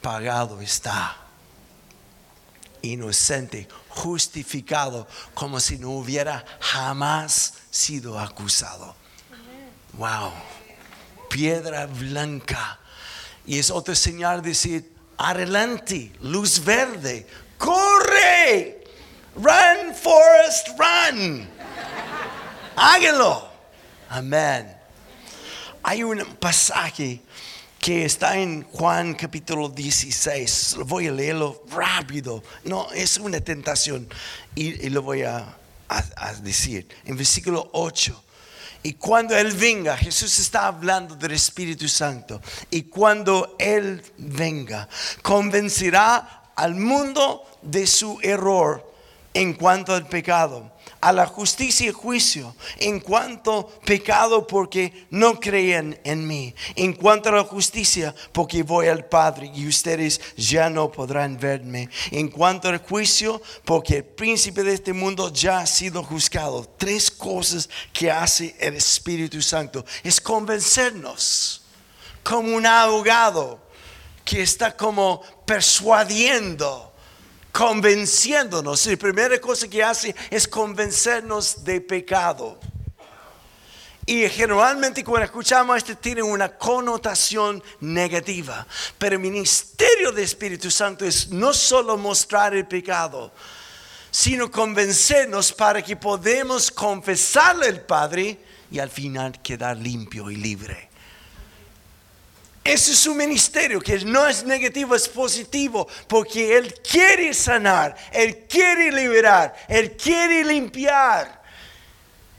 [0.00, 1.14] Pagado está.
[2.80, 8.96] Inocente, justificado, como si no hubiera jamás sido acusado.
[9.92, 10.32] Wow.
[11.28, 12.80] Piedra blanca.
[13.44, 17.26] Y es otra señal de decir, adelante, luz verde,
[17.58, 18.82] corre.
[19.36, 21.46] Run, Forest, run.
[22.74, 23.51] Háganlo.
[24.16, 24.76] Amén.
[25.82, 27.22] Hay un pasaje
[27.80, 30.76] que está en Juan capítulo 16.
[30.76, 32.42] Lo voy a leerlo rápido.
[32.64, 34.06] No, es una tentación.
[34.54, 35.56] Y, lo voy a,
[35.88, 36.86] a- a decir.
[37.06, 38.22] En versículo 8.
[38.82, 42.42] Y cuando Él venga, Jesús está hablando del Espíritu Santo.
[42.70, 44.90] Y cuando Él venga,
[45.22, 48.92] convencerá al mundo de su error
[49.32, 50.70] en cuanto al pecado,
[51.02, 57.28] a la justicia y juicio, en cuanto pecado porque no creen en mí, en cuanto
[57.28, 62.68] a la justicia porque voy al Padre y ustedes ya no podrán verme, en cuanto
[62.68, 66.64] al juicio porque el príncipe de este mundo ya ha sido juzgado.
[66.78, 71.62] Tres cosas que hace el Espíritu Santo es convencernos
[72.22, 73.60] como un abogado
[74.24, 76.91] que está como persuadiendo
[77.52, 78.86] convenciéndonos.
[78.86, 82.58] La primera cosa que hace es convencernos de pecado.
[84.04, 88.66] Y generalmente cuando escuchamos esto tiene una connotación negativa.
[88.98, 93.32] Pero el ministerio del Espíritu Santo es no solo mostrar el pecado,
[94.10, 98.38] sino convencernos para que podamos confesarle al Padre
[98.72, 100.91] y al final quedar limpio y libre.
[102.64, 108.46] Ese es su ministerio, que no es negativo, es positivo, porque Él quiere sanar, Él
[108.48, 111.42] quiere liberar, Él quiere limpiar.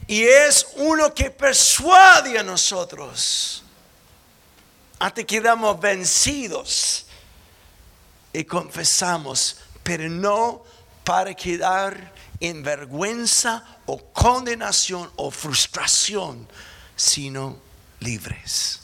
[0.08, 3.64] Y es uno que persuade a nosotros
[4.98, 7.06] hasta que quedamos vencidos
[8.32, 10.64] y confesamos, pero no
[11.04, 16.48] para quedar en vergüenza o condenación o frustración,
[16.96, 17.58] sino
[18.00, 18.83] libres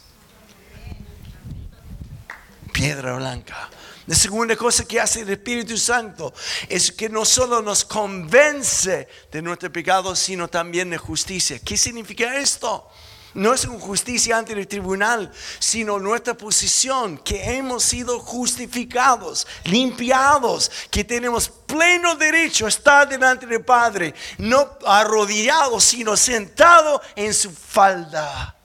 [2.79, 3.69] piedra blanca.
[4.07, 6.33] La segunda cosa que hace el Espíritu Santo
[6.69, 11.59] es que no solo nos convence de nuestro pecado, sino también de justicia.
[11.59, 12.89] ¿Qué significa esto?
[13.33, 21.03] No es justicia ante el tribunal, sino nuestra posición, que hemos sido justificados, limpiados, que
[21.03, 28.55] tenemos pleno derecho a estar delante del Padre, no arrodillado, sino sentado en su falda.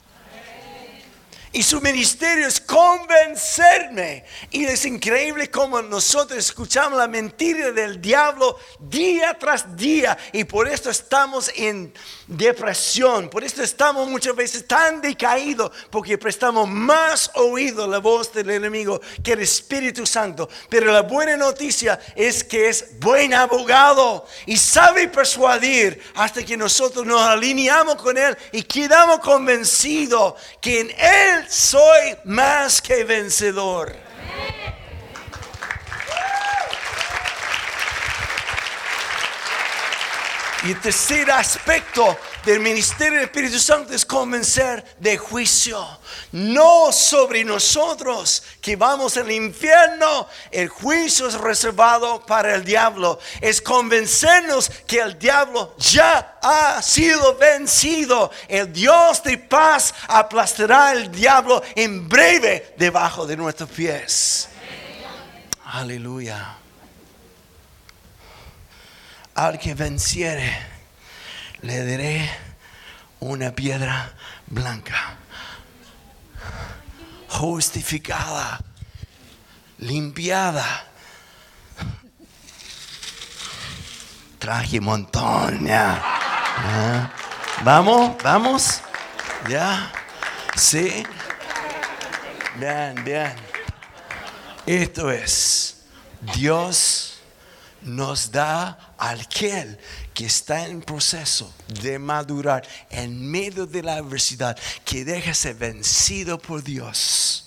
[1.55, 4.25] Y su ministerio es convencerme.
[4.51, 10.19] Y es increíble como nosotros escuchamos la mentira del diablo día tras día.
[10.33, 11.95] Y por esto estamos en
[12.27, 13.31] depresión.
[13.31, 15.71] Por esto estamos muchas veces tan decaídos.
[15.91, 20.49] Porque prestamos más oído a la voz del enemigo que el Espíritu Santo.
[20.69, 24.27] Pero la buena noticia es que es buen abogado.
[24.47, 28.37] Y sabe persuadir hasta que nosotros nos alineamos con Él.
[28.51, 33.95] Y quedamos convencidos que en Él soy más que vencedor.
[40.65, 45.87] Y el tercer aspecto del ministerio del Espíritu Santo es convencer de juicio.
[46.33, 50.27] No sobre nosotros que vamos al infierno.
[50.51, 53.19] El juicio es reservado para el diablo.
[53.43, 58.31] Es convencernos que el diablo ya ha sido vencido.
[58.49, 64.49] El Dios de paz aplastará al diablo en breve debajo de nuestros pies.
[65.67, 66.64] Aleluya
[69.35, 70.57] al que venciere,
[71.63, 72.31] le daré
[73.21, 74.13] una piedra
[74.47, 75.17] blanca,
[77.29, 78.61] justificada,
[79.79, 80.87] limpiada.
[84.39, 85.67] Traje montón.
[85.71, 87.11] Ah,
[87.63, 88.83] Vamos, vamos,
[89.49, 89.91] ya.
[90.55, 91.05] Sí.
[92.57, 93.35] Bien, bien.
[94.67, 95.87] Esto es
[96.35, 97.14] Dios
[97.85, 99.79] nos da aquel
[100.13, 106.39] que está en proceso de madurar en medio de la adversidad, que deja ser vencido
[106.39, 107.47] por Dios,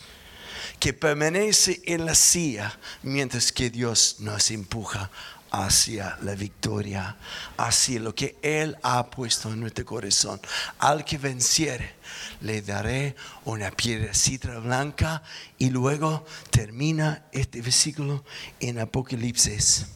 [0.79, 5.09] que permanece en la silla mientras que Dios nos empuja
[5.51, 7.17] hacia la victoria,
[7.57, 10.39] hacia lo que Él ha puesto en nuestro corazón.
[10.79, 11.95] Al que venciere,
[12.41, 13.15] le daré
[13.45, 15.23] una piedrecita blanca
[15.57, 18.23] y luego termina este versículo
[18.59, 19.87] en Apocalipsis,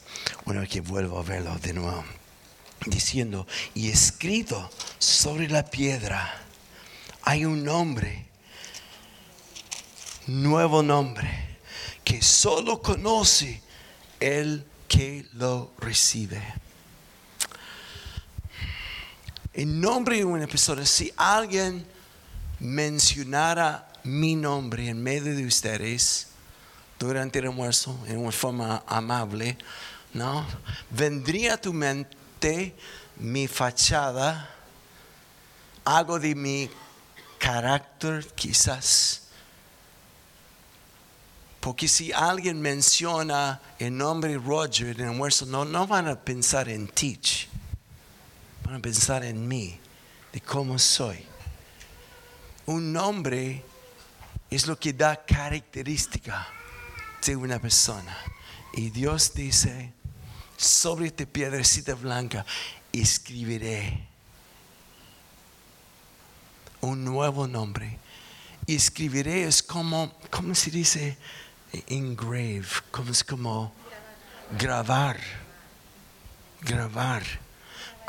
[0.45, 2.03] una vez que vuelvo a verlo de nuevo,
[2.85, 4.69] diciendo, y escrito
[4.99, 6.41] sobre la piedra
[7.23, 8.25] hay un nombre,
[10.27, 11.57] nuevo nombre,
[12.03, 13.61] que solo conoce
[14.19, 16.41] el que lo recibe.
[19.53, 21.85] En nombre de una persona, si alguien
[22.61, 26.27] mencionara mi nombre en medio de ustedes
[26.99, 29.57] durante el almuerzo en una forma amable,
[30.13, 30.45] ¿no?
[30.91, 32.75] Vendría a tu mente
[33.17, 34.47] mi fachada,
[35.83, 36.69] algo de mi
[37.39, 39.23] carácter quizás.
[41.59, 46.69] Porque si alguien menciona el nombre Roger en el almuerzo, no, no van a pensar
[46.69, 47.47] en Teach.
[48.63, 49.79] Van a pensar en mí,
[50.31, 51.30] de cómo soy.
[52.71, 53.61] Un nombre
[54.49, 56.47] es lo que da característica
[57.25, 58.15] de una persona.
[58.71, 59.91] Y Dios dice,
[60.55, 62.45] sobre esta piedrecita blanca
[62.93, 64.07] escribiré
[66.79, 67.99] un nuevo nombre.
[68.65, 71.17] Y escribiré es como, ¿cómo se dice?
[71.87, 73.73] Engrave, como es como
[74.57, 75.19] grabar,
[76.61, 77.23] grabar.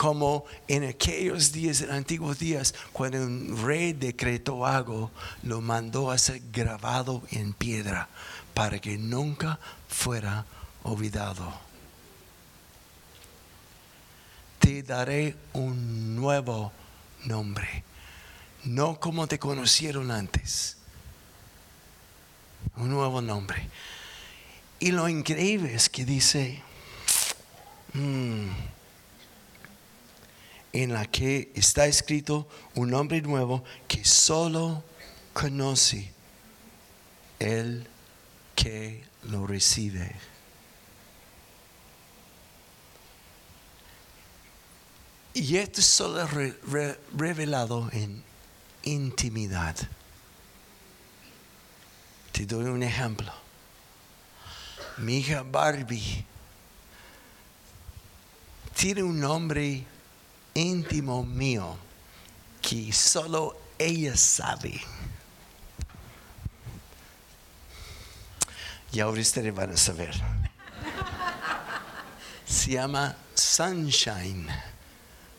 [0.02, 5.12] Como en aquellos días, en antiguos días, cuando un rey decretó algo,
[5.44, 8.08] lo mandó a ser grabado en piedra
[8.52, 10.44] para que nunca fuera
[10.82, 11.54] olvidado.
[14.58, 16.72] Te daré un nuevo
[17.22, 17.84] nombre,
[18.64, 20.78] no como te conocieron antes
[22.76, 23.68] un nuevo nombre.
[24.80, 26.60] Y lo increíble es que dice,
[27.92, 28.71] mm,
[30.72, 34.82] en la que está escrito un nombre nuevo que solo
[35.32, 36.10] conoce
[37.38, 37.86] el
[38.54, 40.14] que lo recibe.
[45.34, 48.22] Y esto es solo re- re- revelado en
[48.82, 49.76] intimidad.
[52.32, 53.32] Te doy un ejemplo.
[54.98, 56.24] Mi hija Barbie
[58.76, 59.86] tiene un nombre
[60.54, 61.76] íntimo mío
[62.60, 64.80] que solo ella sabe.
[68.92, 70.14] Y ahora ustedes van a saber.
[72.46, 74.46] Se llama Sunshine,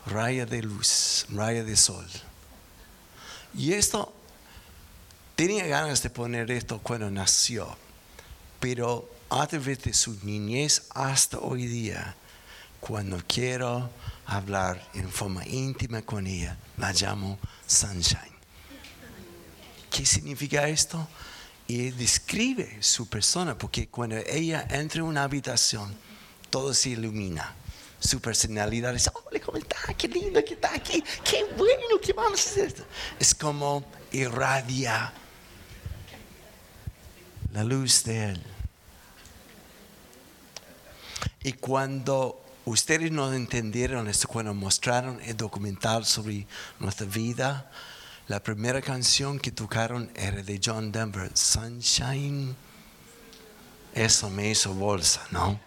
[0.06, 2.06] raya de luz, raya de sol.
[3.54, 4.12] Y esto,
[5.36, 7.76] tenía ganas de poner esto cuando nació,
[8.58, 12.16] pero a través de su niñez hasta hoy día,
[12.80, 13.88] cuando quiero
[14.26, 18.34] hablar en forma íntima con ella, la llamo Sunshine.
[19.90, 21.06] ¿Qué significa esto?
[21.66, 25.94] Y describe su persona, porque cuando ella entra en una habitación,
[26.50, 27.54] todo se ilumina.
[28.00, 29.76] Su personalidad es, hola, ¿cómo está?
[29.96, 31.02] Qué lindo que está aquí.
[31.24, 32.86] Qué bueno que vamos a hacer.
[33.18, 35.12] Es como irradia
[37.52, 38.42] la luz de Él.
[41.42, 46.46] Y cuando ustedes no entendieron esto, cuando mostraron el documental sobre
[46.78, 47.70] nuestra vida,
[48.26, 52.56] la primera canción que tocaron era de John Denver, Sunshine.
[53.94, 55.60] Eso me hizo bolsa, ¿no?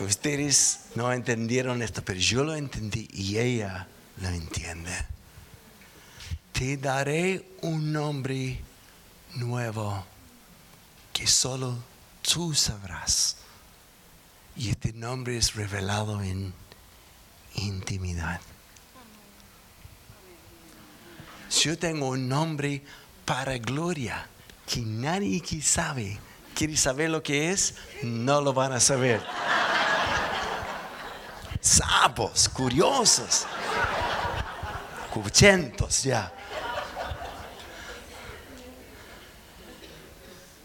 [0.00, 3.86] Ustedes no entendieron esto, pero yo lo entendí y ella
[4.20, 4.90] lo entiende.
[6.52, 8.60] Te daré un nombre
[9.34, 10.04] nuevo
[11.12, 11.76] que solo
[12.22, 13.36] tú sabrás.
[14.56, 16.54] Y este nombre es revelado en
[17.56, 18.40] intimidad.
[21.50, 22.82] Yo tengo un nombre
[23.24, 24.26] para gloria
[24.66, 26.18] que nadie que sabe.
[26.54, 27.74] ¿Quiere saber lo que es?
[28.02, 29.22] No lo van a saber.
[31.60, 33.46] Sapos, curiosos,
[35.12, 36.32] cuchentos ya.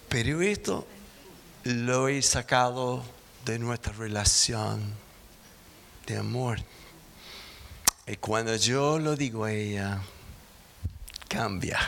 [0.09, 0.85] Pero esto
[1.63, 3.03] lo he sacado
[3.49, 4.93] de nuestra relación
[6.05, 6.59] de amor.
[8.05, 10.01] Y cuando yo lo digo a ella,
[11.27, 11.79] cambia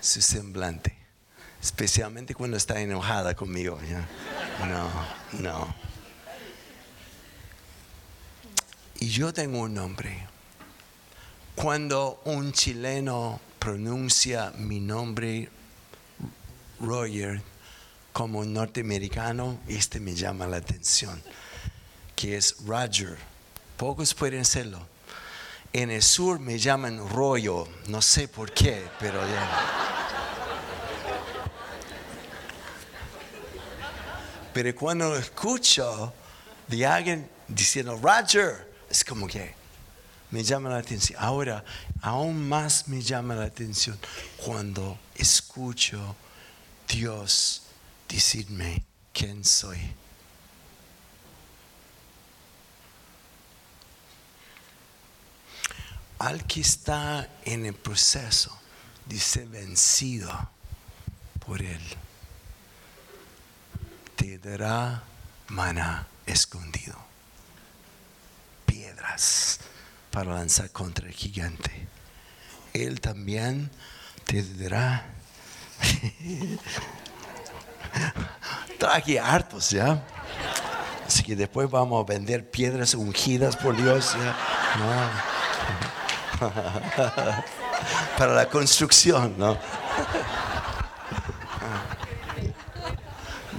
[0.00, 0.96] su semblante,
[1.60, 3.80] especialmente cuando está enojada conmigo.
[4.68, 4.88] No,
[5.40, 5.74] no.
[9.00, 10.28] Y yo tengo un nombre.
[11.56, 15.48] Cuando un chileno pronuncia mi nombre,
[16.78, 17.42] Roger,
[18.12, 21.22] como norteamericano, este me llama la atención,
[22.14, 23.16] que es Roger.
[23.76, 24.86] Pocos pueden hacerlo.
[25.72, 29.92] En el sur me llaman rollo, no sé por qué, pero ya.
[34.52, 36.12] Pero cuando escucho
[36.68, 39.54] de alguien diciendo Roger, es como que
[40.30, 41.18] me llama la atención.
[41.22, 41.64] Ahora,
[42.02, 43.98] aún más me llama la atención
[44.36, 46.14] cuando escucho
[46.86, 47.61] Dios
[48.12, 49.78] decirme quién soy.
[56.18, 58.56] Al que está en el proceso
[59.06, 60.30] de ser vencido
[61.44, 61.82] por Él,
[64.14, 65.02] te dará
[65.48, 66.96] maná escondido,
[68.66, 69.58] piedras
[70.10, 71.88] para lanzar contra el gigante.
[72.72, 73.70] Él también
[74.26, 75.04] te dará
[78.78, 80.02] traje hartos, ¿ya?
[81.06, 84.34] Así que después vamos a vender piedras ungidas por Dios, ¿ya?
[88.18, 89.56] Para la construcción, ¿no?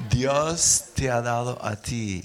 [0.09, 2.23] Dios te ha dado a ti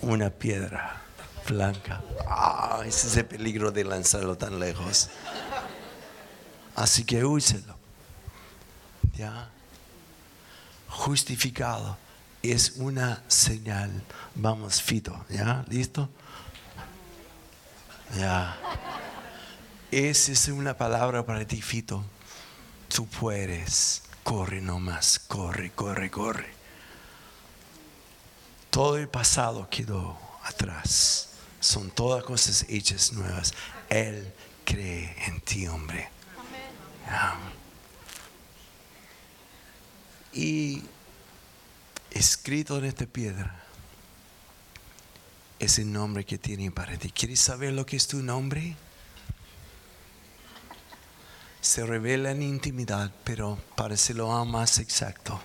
[0.00, 1.02] una piedra
[1.46, 2.02] blanca.
[2.26, 5.08] Ah, ese es el peligro de lanzarlo tan lejos.
[6.74, 7.76] Así que úselo.
[9.16, 9.50] ¿Ya?
[10.98, 11.96] Justificado
[12.42, 13.90] es una señal.
[14.34, 15.64] Vamos, Fito, ¿ya?
[15.68, 16.08] ¿Listo?
[18.16, 18.58] Ya.
[19.90, 22.04] Esa es una palabra para ti, Fito.
[22.88, 24.02] Tú puedes.
[24.24, 26.52] Corre nomás, corre, corre, corre.
[28.70, 31.30] Todo el pasado quedó atrás.
[31.60, 33.54] Son todas cosas hechas nuevas.
[33.88, 34.34] Él
[34.64, 36.10] cree en ti, hombre.
[37.06, 37.38] Ya.
[40.32, 40.82] Y
[42.10, 43.64] escrito en esta piedra
[45.58, 47.10] es el nombre que tiene para ti.
[47.10, 48.76] ¿Quieres saber lo que es tu nombre?
[51.60, 55.40] Se revela en intimidad, pero para lo más exacto.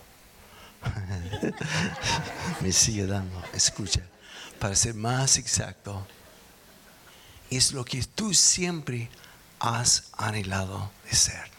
[2.62, 4.02] Me sigue dando, escucha.
[4.60, 6.06] Para ser más exacto,
[7.50, 9.10] es lo que tú siempre
[9.60, 11.53] has anhelado de ser.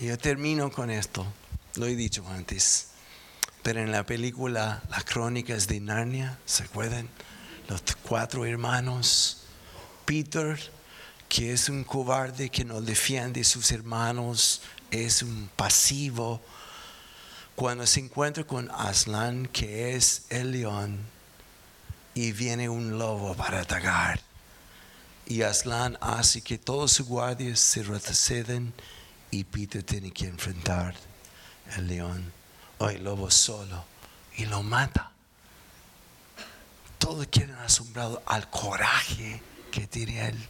[0.00, 1.26] Yo termino con esto,
[1.74, 2.90] lo he dicho antes,
[3.64, 7.08] pero en la película Las Crónicas de Narnia, ¿se acuerdan?
[7.66, 9.42] Los cuatro hermanos,
[10.04, 10.56] Peter,
[11.28, 16.40] que es un cobarde que no defiende a sus hermanos, es un pasivo.
[17.56, 20.96] Cuando se encuentra con Aslan, que es el león,
[22.14, 24.20] y viene un lobo para atacar,
[25.26, 28.72] Y Aslan hace que todos sus guardias se retroceden
[29.30, 30.94] y Peter tiene que enfrentar
[31.76, 32.32] el león
[32.78, 33.84] o el lobo solo
[34.36, 35.10] y lo mata.
[36.98, 40.48] Todos quedan asombrados al coraje que tiene él.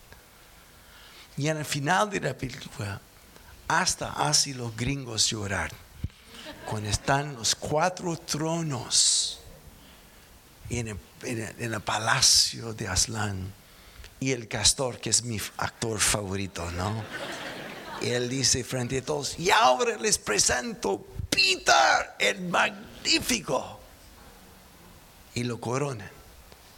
[1.36, 3.00] Y en el final de la película,
[3.68, 5.70] hasta hace los gringos llorar.
[6.66, 9.40] Cuando están los cuatro tronos
[10.70, 13.52] en el- en el palacio de Aslan
[14.20, 17.04] y el castor, que es mi actor favorito, ¿no?
[18.03, 23.80] Él dice frente a todos, y ahora les presento Peter, el magnífico.
[25.34, 26.11] Y lo coronan.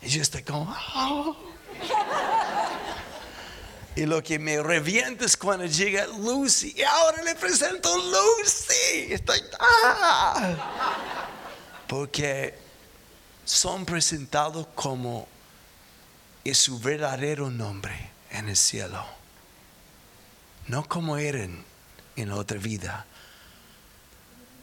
[0.03, 1.33] Y yo estoy como, "Ah".
[3.97, 6.75] Y lo que me revienta es cuando llega Lucy.
[6.77, 9.13] Y ahora le presento Lucy.
[9.13, 10.57] Estoy, "Ah".
[11.87, 12.57] Porque
[13.45, 15.27] son presentados como
[16.45, 19.05] es su verdadero nombre en el cielo.
[20.71, 21.65] No como eran
[22.15, 23.05] en la otra vida.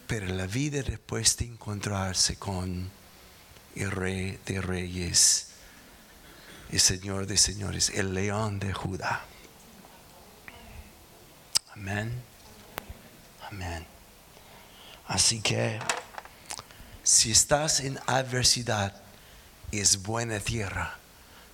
[0.08, 2.90] Pero la vida después de encontrarse con
[3.76, 5.48] el rey de reyes,
[6.72, 9.26] el señor de señores, el león de Judá.
[11.74, 12.24] Amén.
[13.52, 13.86] Amén.
[15.08, 15.78] Así que
[17.04, 18.96] si estás en adversidad,
[19.74, 20.98] es buena tierra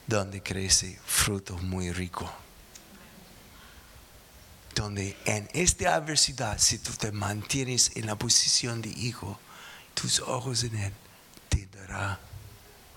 [0.06, 2.43] donde crece fruto muy rico.
[4.76, 9.40] Donde en esta adversidad, si tú te mantienes en la posición de hijo,
[9.94, 10.94] tus ojos en él
[11.50, 12.20] te dará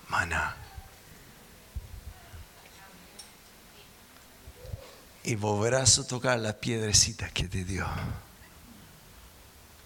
[0.09, 0.55] maná.
[5.23, 7.85] Y volverás a tocar la piedrecita que te dio.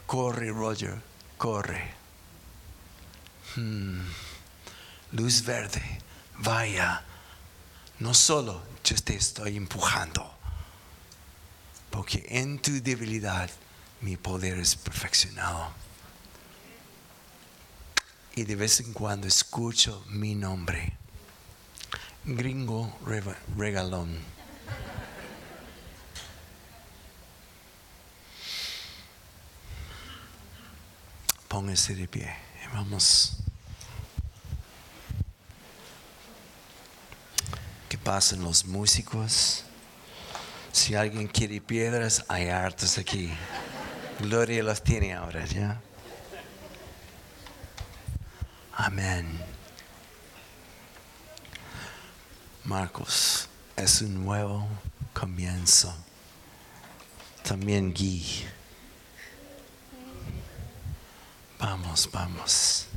[0.05, 1.01] Corre, Roger,
[1.37, 1.93] corre.
[3.55, 4.01] Hmm.
[5.13, 5.81] Luz verde,
[6.37, 7.03] vaya.
[7.99, 10.33] No solo yo te estoy empujando,
[11.91, 13.49] porque en tu debilidad
[13.99, 15.69] mi poder es perfeccionado.
[18.33, 20.93] Y de vez en cuando escucho mi nombre.
[22.23, 22.97] Gringo
[23.57, 24.17] regalón.
[31.47, 32.33] Póngase de pie.
[32.73, 33.33] Vamos.
[37.89, 39.65] Que pasen los músicos.
[40.71, 43.31] Si alguien quiere piedras, hay hartos aquí.
[44.19, 45.81] Gloria los tiene ahora, ¿ya?
[48.73, 49.39] Amén.
[52.63, 54.67] Marcos, es un nuevo
[55.13, 55.93] comienzo.
[57.43, 58.45] También Guy.
[61.59, 62.87] Vamos, vamos.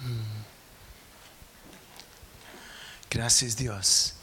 [0.00, 0.42] Mm.
[3.10, 4.14] Gracias Dios,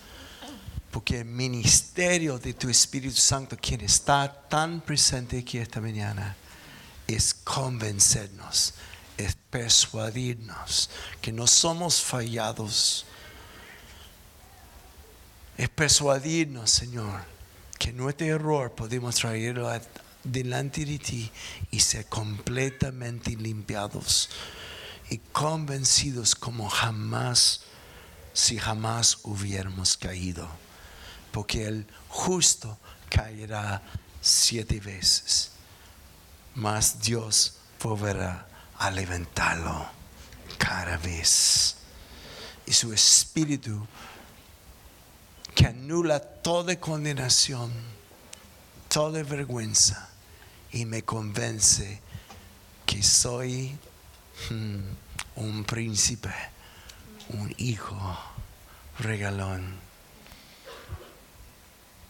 [0.92, 6.36] porque el ministerio de tu Espíritu Santo, quien está tan presente aquí esta mañana,
[7.08, 8.74] es convencernos,
[9.18, 10.90] es persuadirnos
[11.22, 13.06] que no somos fallados.
[15.58, 17.22] Es persuadirnos, Señor,
[17.78, 19.70] que nuestro error podemos traerlo
[20.24, 21.32] delante de ti
[21.70, 24.30] y ser completamente limpiados
[25.10, 27.62] y convencidos como jamás,
[28.34, 30.48] si jamás hubiéramos caído.
[31.32, 32.78] Porque el justo
[33.10, 33.82] caerá
[34.22, 35.52] siete veces,
[36.56, 39.88] mas Dios volverá a levantarlo
[40.58, 41.76] cada vez.
[42.66, 43.88] Y su espíritu
[45.56, 47.72] que anula toda condenación,
[48.88, 50.10] toda vergüenza
[50.72, 52.00] y me convence
[52.86, 53.78] que soy
[54.50, 54.80] hmm,
[55.36, 56.34] un príncipe,
[57.30, 58.18] un hijo
[59.00, 59.89] regalón.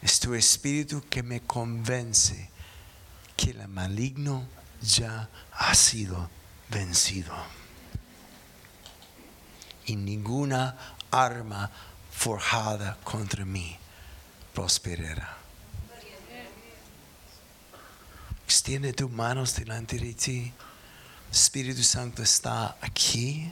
[0.01, 2.49] Es tu espíritu que me convence
[3.35, 4.47] que el maligno
[4.81, 6.29] ya ha sido
[6.69, 7.33] vencido.
[9.85, 10.77] Y ninguna
[11.11, 11.71] arma
[12.11, 13.77] forjada contra mí
[14.53, 15.37] prosperará.
[18.45, 20.53] Extiende tus manos delante de ti.
[21.31, 23.51] Espíritu Santo está aquí.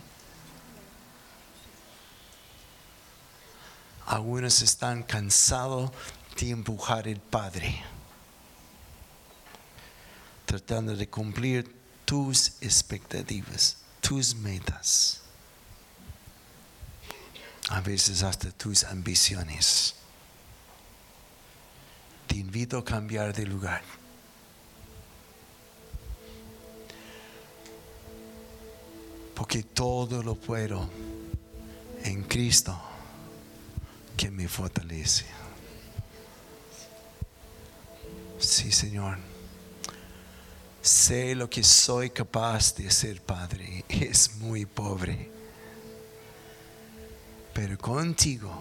[4.08, 5.92] Algunos están cansados
[6.38, 7.82] de empujar el Padre,
[10.46, 11.76] tratando de cumplir
[12.06, 15.22] tus expectativas, tus metas,
[17.70, 19.96] a veces hasta tus ambiciones.
[22.28, 23.82] Te invito a cambiar de lugar.
[29.34, 30.90] Porque todo lo puedo
[32.04, 32.80] en Cristo
[34.16, 35.26] que me fortalece.
[38.40, 39.18] Sí, Señor.
[40.82, 43.84] Sé lo que soy capaz de ser, Padre.
[43.90, 45.32] Es muy pobre.
[47.54, 48.54] Pero contigo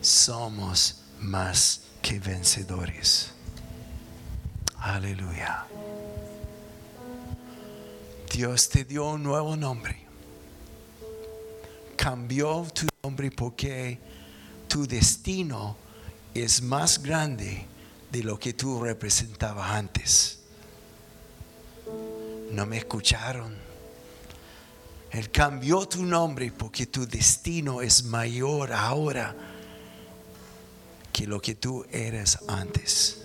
[0.00, 3.32] somos más que vencedores.
[4.78, 5.66] Aleluya.
[8.32, 10.06] Dios te dio un nuevo nombre.
[11.96, 13.98] Cambió tu nombre porque
[14.66, 15.76] tu destino
[16.34, 17.66] es más grande
[18.12, 20.38] de lo que tú representabas antes.
[22.50, 23.56] No me escucharon.
[25.10, 29.34] Él cambió tu nombre porque tu destino es mayor ahora
[31.10, 33.22] que lo que tú eres antes.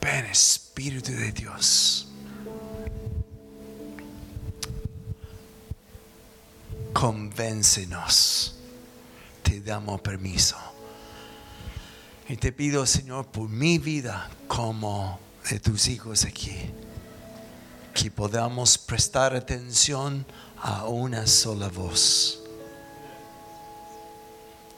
[0.00, 2.08] Ven Espíritu de Dios.
[6.92, 8.57] Convéncenos.
[9.48, 10.58] Te damos permiso.
[12.28, 15.18] Y te pido, Señor, por mi vida como
[15.48, 16.54] de tus hijos aquí,
[17.94, 20.26] que podamos prestar atención
[20.60, 22.42] a una sola voz.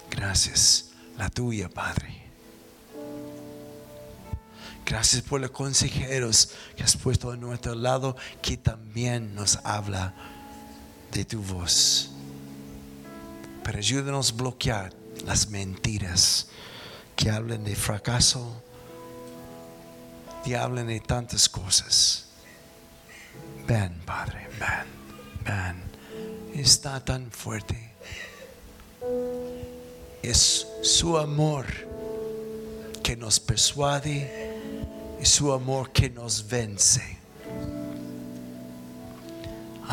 [0.09, 2.23] Gracias, la tuya, Padre.
[4.87, 10.15] Gracias por los consejeros que has puesto a nuestro lado, que también nos habla
[11.11, 12.13] de tu voz.
[13.71, 14.93] Pero ayúdanos a bloquear
[15.25, 16.49] las mentiras
[17.15, 18.61] que hablan de fracaso,
[20.45, 22.27] que hablan de tantas cosas.
[23.69, 26.61] Ven, Padre, ven, ven.
[26.61, 27.93] Está tan fuerte.
[30.21, 31.67] Es su amor
[33.05, 34.59] que nos persuade,
[35.21, 37.20] es su amor que nos vence.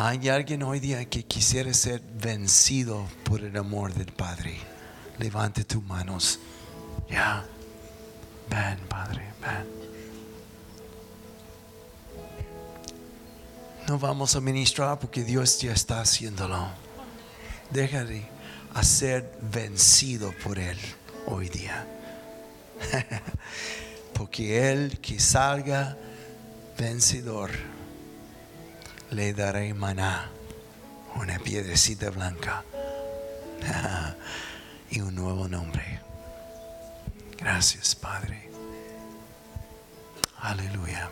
[0.00, 4.56] Hay alguien hoy día que quisiera ser vencido por el amor del Padre.
[5.18, 6.38] Levante tus manos.
[7.10, 7.44] Ya.
[8.48, 9.66] Ven, Padre, ven.
[13.88, 16.68] No vamos a ministrar porque Dios ya está haciéndolo.
[17.70, 18.22] Déjale
[18.74, 20.78] a ser vencido por Él
[21.26, 21.84] hoy día.
[24.12, 25.96] porque Él que salga
[26.78, 27.50] vencedor,
[29.10, 30.30] le daré maná,
[31.16, 32.64] una piedrecita blanca
[34.90, 36.00] y un nuevo nombre.
[37.38, 38.50] Gracias, Padre.
[40.40, 41.10] Aleluya.